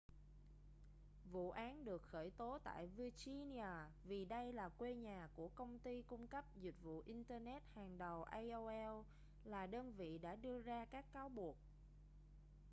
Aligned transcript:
vụ 1.31 1.51
án 1.51 1.85
được 1.85 2.01
khởi 2.03 2.31
tố 2.37 2.57
tại 2.63 2.87
virginia 2.87 3.67
vì 4.03 4.25
đây 4.25 4.53
là 4.53 4.69
quê 4.69 4.93
nhà 4.95 5.27
của 5.35 5.49
công 5.55 5.79
ty 5.79 6.01
cung 6.01 6.27
cấp 6.27 6.45
dịch 6.55 6.75
vụ 6.83 7.03
internet 7.05 7.63
hàng 7.75 7.97
đầu 7.97 8.23
aol 8.23 9.01
là 9.43 9.67
đơn 9.67 9.93
vị 9.93 10.17
đã 10.17 10.35
đưa 10.35 10.59
ra 10.59 10.85
các 10.91 11.05
cáo 11.13 11.29
buộc 11.29 11.57